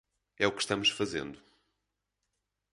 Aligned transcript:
É 0.43 0.45
o 0.47 0.53
que 0.55 0.63
estamos 0.63 0.89
fazendo. 0.99 1.37